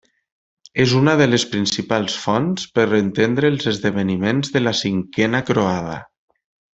És 0.83 0.93
una 0.99 1.11
de 1.19 1.27
les 1.33 1.43
principals 1.51 2.15
fonts 2.23 2.65
per 2.79 2.85
entendre 3.03 3.51
els 3.55 3.67
esdeveniments 3.75 4.51
de 4.57 4.63
la 4.69 4.73
Cinquena 4.83 5.43
Croada. 5.53 5.99